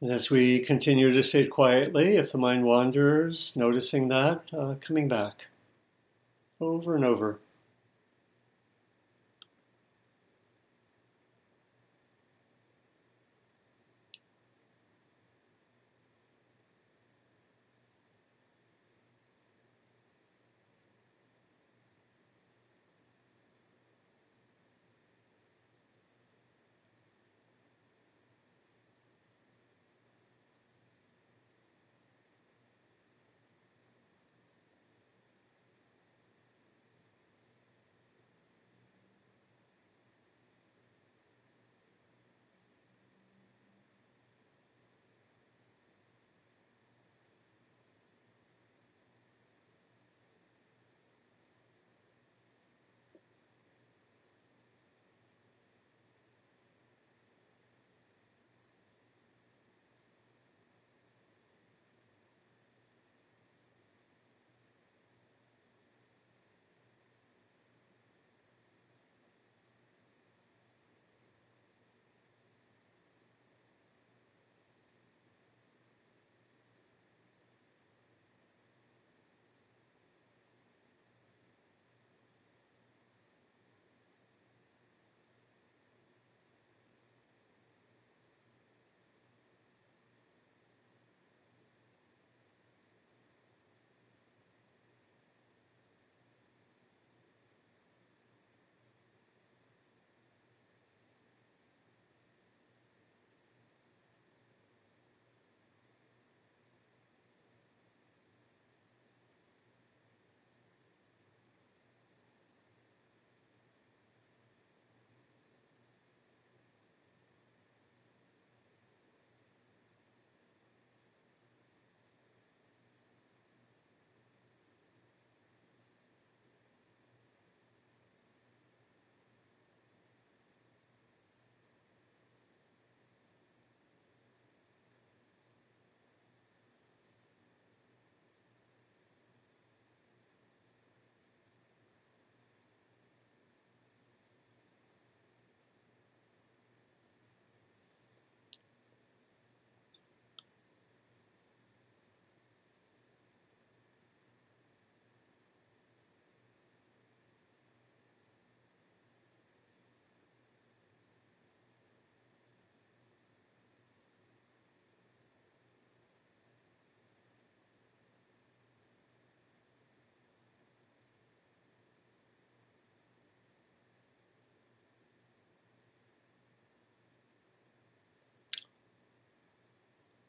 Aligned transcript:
And 0.00 0.10
as 0.10 0.30
we 0.30 0.60
continue 0.60 1.12
to 1.12 1.22
sit 1.22 1.50
quietly, 1.50 2.16
if 2.16 2.32
the 2.32 2.38
mind 2.38 2.64
wanders, 2.64 3.54
noticing 3.54 4.08
that, 4.08 4.50
uh, 4.52 4.76
coming 4.80 5.08
back 5.08 5.48
over 6.58 6.96
and 6.96 7.04
over. 7.04 7.38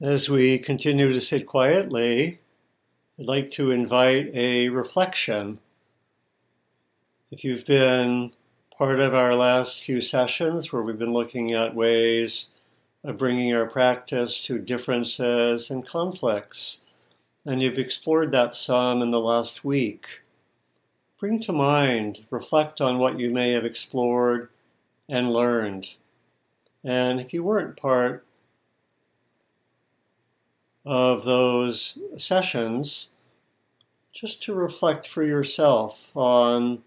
As 0.00 0.28
we 0.28 0.58
continue 0.58 1.10
to 1.10 1.22
sit 1.22 1.46
quietly, 1.46 2.40
I'd 3.18 3.24
like 3.24 3.50
to 3.52 3.70
invite 3.70 4.28
a 4.34 4.68
reflection. 4.68 5.58
If 7.30 7.44
you've 7.44 7.64
been 7.64 8.32
part 8.76 9.00
of 9.00 9.14
our 9.14 9.34
last 9.34 9.80
few 9.80 10.02
sessions 10.02 10.70
where 10.70 10.82
we've 10.82 10.98
been 10.98 11.14
looking 11.14 11.54
at 11.54 11.74
ways 11.74 12.48
of 13.04 13.16
bringing 13.16 13.54
our 13.54 13.66
practice 13.66 14.44
to 14.44 14.58
differences 14.58 15.70
and 15.70 15.86
conflicts, 15.86 16.80
and 17.46 17.62
you've 17.62 17.78
explored 17.78 18.32
that 18.32 18.54
some 18.54 19.00
in 19.00 19.12
the 19.12 19.18
last 19.18 19.64
week, 19.64 20.20
bring 21.18 21.38
to 21.38 21.54
mind, 21.54 22.26
reflect 22.30 22.82
on 22.82 22.98
what 22.98 23.18
you 23.18 23.30
may 23.30 23.52
have 23.52 23.64
explored 23.64 24.50
and 25.08 25.32
learned. 25.32 25.94
And 26.84 27.18
if 27.18 27.32
you 27.32 27.42
weren't 27.42 27.78
part 27.78 28.26
of 30.86 31.24
those 31.24 31.98
sessions 32.16 33.10
just 34.12 34.42
to 34.44 34.54
reflect 34.54 35.06
for 35.06 35.22
yourself 35.24 36.16
on 36.16 36.82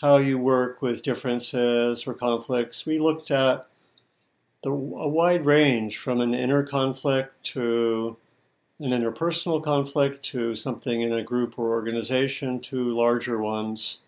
how 0.00 0.16
you 0.16 0.36
work 0.36 0.82
with 0.82 1.02
differences 1.02 2.06
or 2.06 2.12
conflicts. 2.12 2.84
We 2.84 2.98
looked 2.98 3.30
at 3.30 3.66
the, 4.62 4.70
a 4.70 5.08
wide 5.08 5.46
range 5.46 5.96
from 5.96 6.20
an 6.20 6.34
inner 6.34 6.64
conflict 6.64 7.42
to 7.44 8.16
an 8.80 8.90
interpersonal 8.90 9.62
conflict 9.62 10.22
to 10.24 10.56
something 10.56 11.00
in 11.00 11.12
a 11.12 11.22
group 11.22 11.58
or 11.58 11.70
organization 11.70 12.60
to 12.60 12.90
larger 12.90 13.40
ones. 13.40 14.00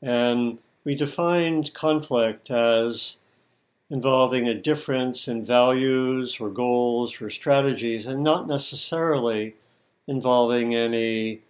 And 0.00 0.58
we 0.84 0.94
defined 0.94 1.74
conflict 1.74 2.50
as 2.50 3.18
involving 3.90 4.46
a 4.46 4.54
difference 4.54 5.28
in 5.28 5.44
values 5.44 6.38
or 6.40 6.50
goals 6.50 7.20
or 7.20 7.30
strategies, 7.30 8.06
and 8.06 8.22
not 8.22 8.46
necessarily 8.46 9.54
involving 10.06 10.74
any 10.74 11.40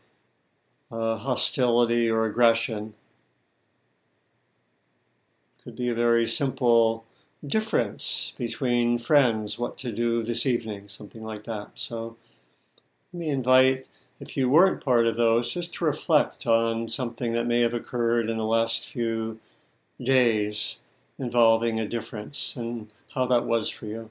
uh, 0.90 1.16
hostility 1.16 2.10
or 2.10 2.24
aggression. 2.24 2.94
Could 5.64 5.76
be 5.76 5.88
a 5.88 5.94
very 5.94 6.26
simple 6.26 7.04
difference 7.46 8.32
between 8.36 8.98
friends, 8.98 9.58
what 9.58 9.78
to 9.78 9.94
do 9.94 10.22
this 10.22 10.46
evening, 10.46 10.88
something 10.88 11.22
like 11.22 11.44
that. 11.44 11.70
So 11.74 12.16
let 13.12 13.18
me 13.20 13.28
invite, 13.28 13.88
if 14.20 14.36
you 14.36 14.48
weren't 14.48 14.84
part 14.84 15.06
of 15.06 15.16
those, 15.16 15.52
just 15.52 15.74
to 15.74 15.84
reflect 15.84 16.46
on 16.46 16.88
something 16.88 17.32
that 17.32 17.46
may 17.46 17.60
have 17.60 17.74
occurred 17.74 18.30
in 18.30 18.36
the 18.36 18.44
last 18.44 18.84
few 18.84 19.38
days 20.02 20.78
involving 21.18 21.80
a 21.80 21.86
difference 21.88 22.56
and 22.56 22.92
how 23.14 23.26
that 23.26 23.44
was 23.44 23.68
for 23.68 23.86
you. 23.86 24.10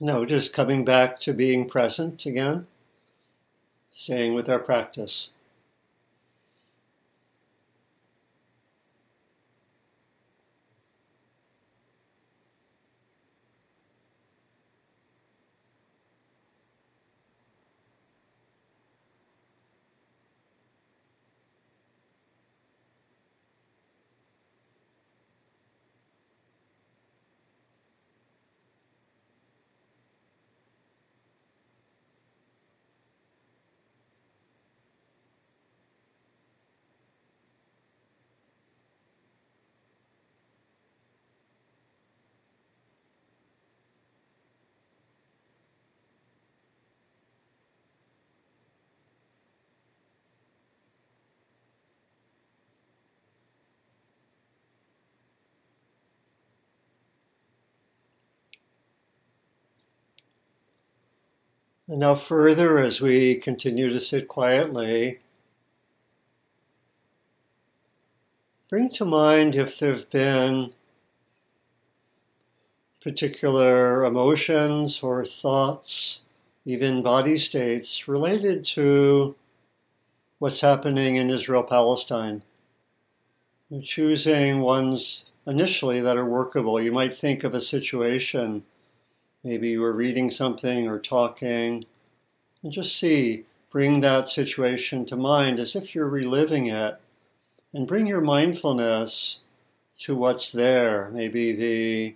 No, 0.00 0.24
just 0.26 0.52
coming 0.52 0.84
back 0.84 1.20
to 1.20 1.32
being 1.32 1.68
present 1.68 2.26
again, 2.26 2.66
staying 3.90 4.34
with 4.34 4.48
our 4.48 4.58
practice. 4.58 5.30
And 61.88 62.00
now, 62.00 62.14
further, 62.14 62.78
as 62.78 63.00
we 63.00 63.36
continue 63.36 63.88
to 63.88 63.98
sit 63.98 64.28
quietly, 64.28 65.20
bring 68.68 68.90
to 68.90 69.06
mind 69.06 69.56
if 69.56 69.78
there 69.78 69.92
have 69.92 70.10
been 70.10 70.74
particular 73.00 74.04
emotions 74.04 75.02
or 75.02 75.24
thoughts, 75.24 76.24
even 76.66 77.02
body 77.02 77.38
states, 77.38 78.06
related 78.06 78.66
to 78.66 79.34
what's 80.40 80.60
happening 80.60 81.16
in 81.16 81.30
Israel 81.30 81.62
Palestine. 81.62 82.42
choosing 83.82 84.60
ones 84.60 85.30
initially 85.46 86.00
that 86.00 86.18
are 86.18 86.26
workable. 86.26 86.78
You 86.78 86.92
might 86.92 87.14
think 87.14 87.44
of 87.44 87.54
a 87.54 87.62
situation 87.62 88.62
Maybe 89.44 89.70
you 89.70 89.80
were 89.80 89.92
reading 89.92 90.30
something 90.30 90.88
or 90.88 90.98
talking, 90.98 91.84
and 92.62 92.72
just 92.72 92.96
see, 92.96 93.44
bring 93.70 94.00
that 94.00 94.28
situation 94.28 95.04
to 95.06 95.16
mind 95.16 95.60
as 95.60 95.76
if 95.76 95.94
you're 95.94 96.08
reliving 96.08 96.66
it, 96.66 97.00
and 97.72 97.86
bring 97.86 98.06
your 98.06 98.20
mindfulness 98.20 99.40
to 100.00 100.16
what's 100.16 100.50
there. 100.50 101.10
Maybe 101.10 101.52
the 101.52 102.14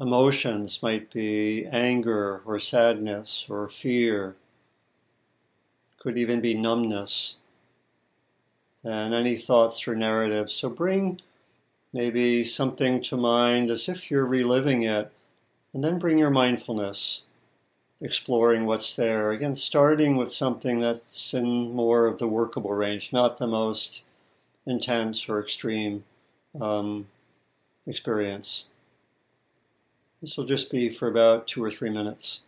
emotions 0.00 0.82
might 0.82 1.12
be 1.12 1.66
anger 1.66 2.42
or 2.46 2.58
sadness 2.58 3.46
or 3.48 3.68
fear, 3.68 4.36
could 5.98 6.18
even 6.18 6.40
be 6.40 6.54
numbness, 6.54 7.36
and 8.82 9.14
any 9.14 9.36
thoughts 9.36 9.86
or 9.86 9.94
narratives. 9.94 10.54
So 10.54 10.68
bring 10.70 11.20
maybe 11.92 12.44
something 12.44 13.00
to 13.02 13.16
mind 13.16 13.70
as 13.70 13.88
if 13.88 14.10
you're 14.10 14.26
reliving 14.26 14.82
it 14.82 15.12
and 15.74 15.82
then 15.82 15.98
bring 15.98 16.16
your 16.16 16.30
mindfulness, 16.30 17.24
exploring 18.00 18.64
what's 18.64 18.94
there. 18.94 19.32
Again, 19.32 19.56
starting 19.56 20.16
with 20.16 20.32
something 20.32 20.78
that's 20.78 21.34
in 21.34 21.74
more 21.74 22.06
of 22.06 22.18
the 22.18 22.28
workable 22.28 22.72
range, 22.72 23.12
not 23.12 23.38
the 23.38 23.48
most 23.48 24.04
intense 24.66 25.28
or 25.28 25.40
extreme 25.40 26.04
um, 26.60 27.08
experience. 27.86 28.66
This 30.20 30.36
will 30.36 30.46
just 30.46 30.70
be 30.70 30.88
for 30.88 31.08
about 31.08 31.48
two 31.48 31.62
or 31.62 31.70
three 31.70 31.90
minutes. 31.90 32.42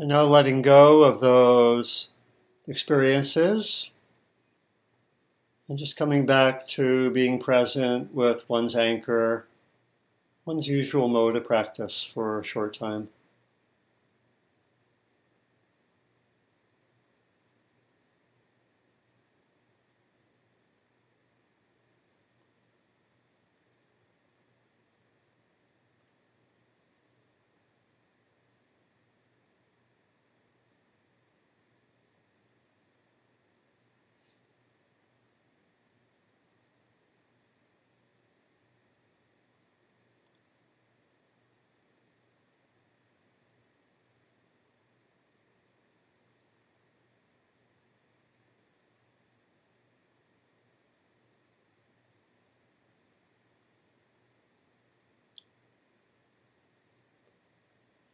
And 0.00 0.08
now 0.08 0.22
letting 0.22 0.62
go 0.62 1.04
of 1.04 1.20
those 1.20 2.08
experiences 2.66 3.90
and 5.68 5.78
just 5.78 5.98
coming 5.98 6.24
back 6.24 6.66
to 6.68 7.10
being 7.10 7.38
present 7.38 8.14
with 8.14 8.48
one's 8.48 8.74
anchor, 8.74 9.46
one's 10.46 10.66
usual 10.66 11.08
mode 11.08 11.36
of 11.36 11.44
practice 11.44 12.02
for 12.02 12.40
a 12.40 12.44
short 12.44 12.72
time. 12.72 13.10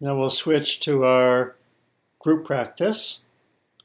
Now 0.00 0.17
we'll 0.17 0.31
switch 0.31 0.81
to 0.81 1.05
our 1.05 1.57
group 2.19 2.47
practice. 2.47 3.21